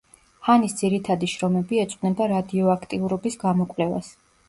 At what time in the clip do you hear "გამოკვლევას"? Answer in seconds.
3.49-4.15